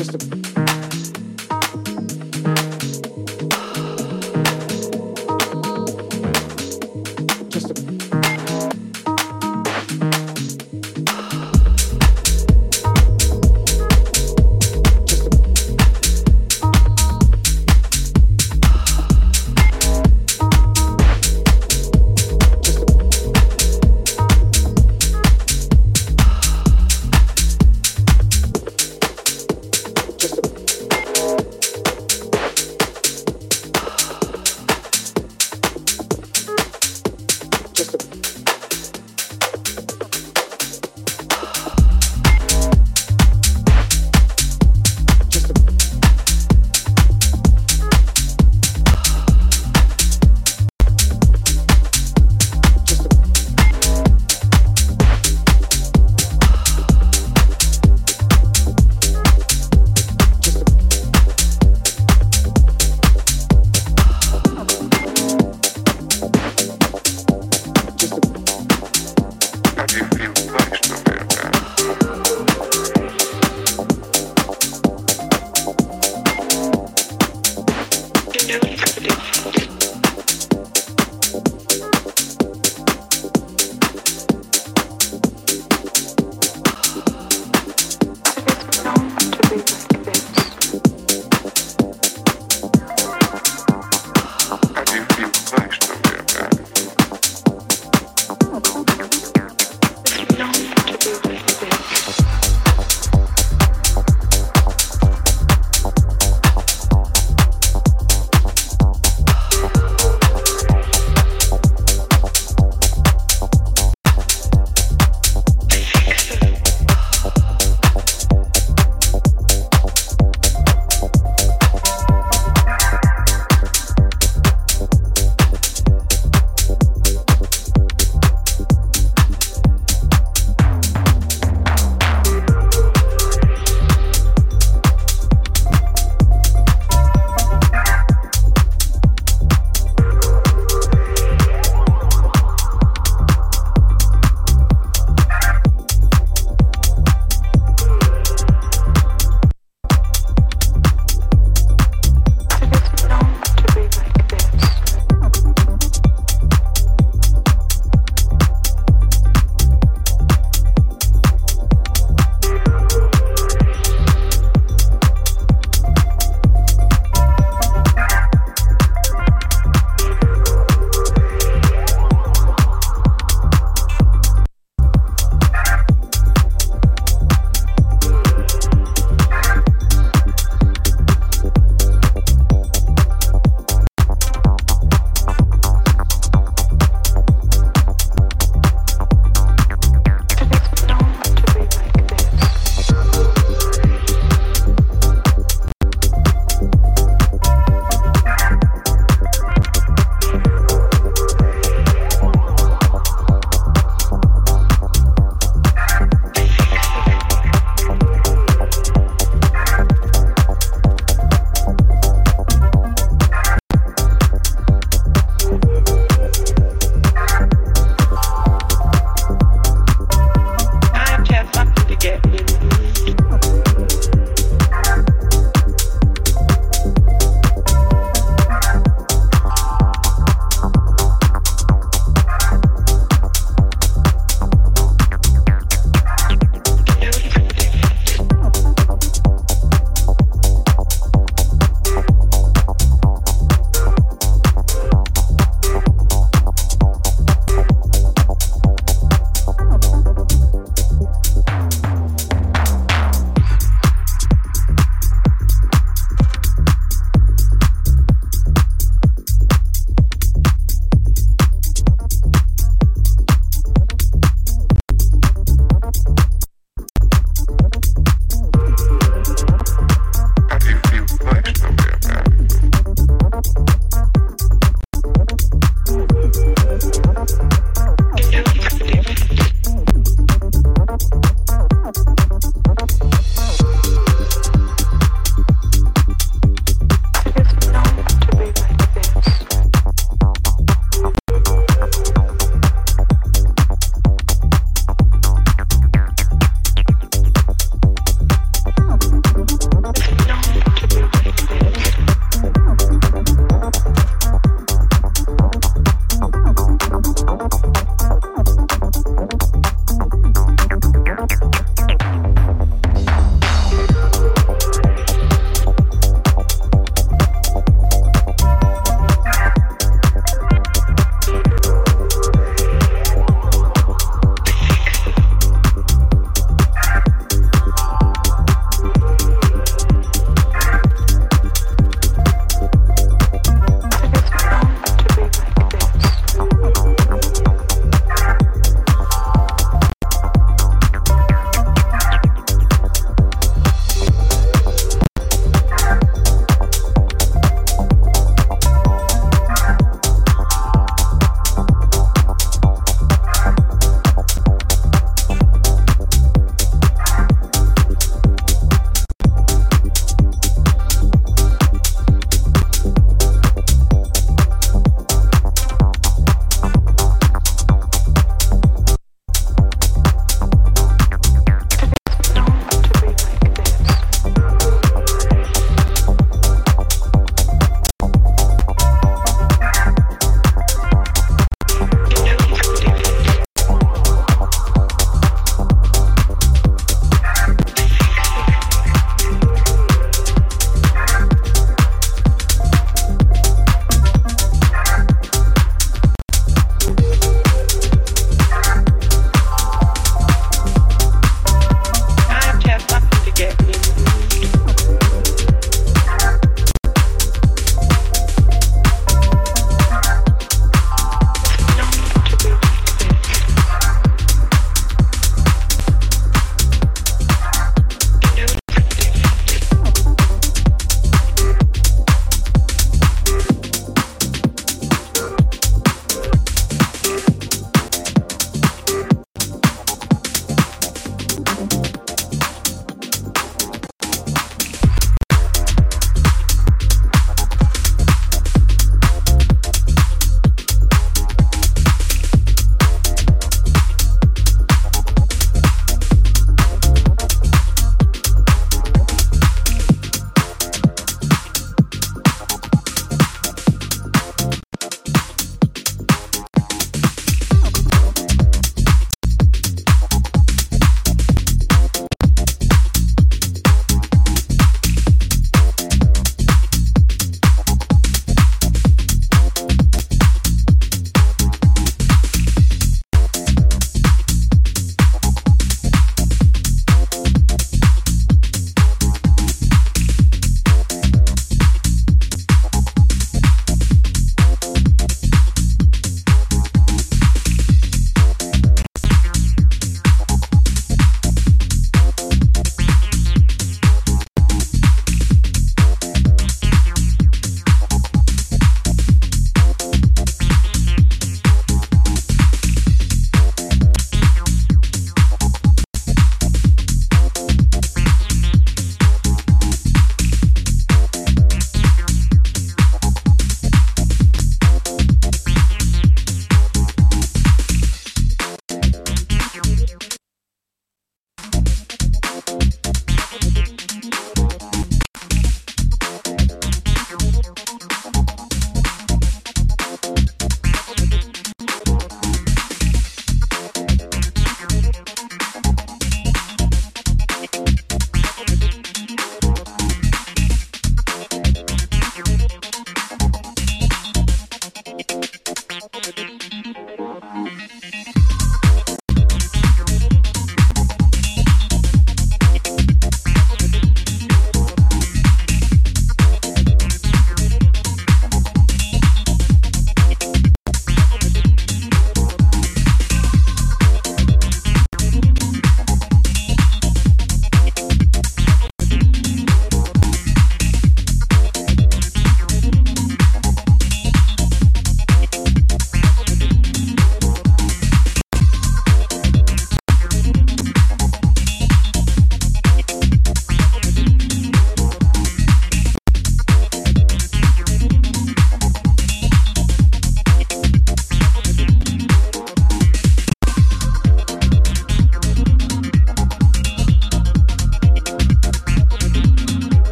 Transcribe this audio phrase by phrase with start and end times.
[0.00, 0.39] just a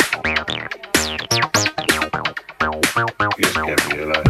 [3.39, 4.26] Yes, Gabriella,